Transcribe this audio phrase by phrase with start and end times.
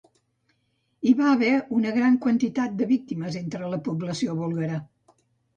[1.09, 1.51] Hi va haver
[1.81, 4.85] una gran quantitat de víctimes entre la població búlgara.